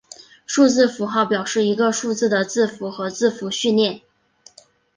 [0.47, 4.01] 数字符号表示一个数字的字符和字符序列。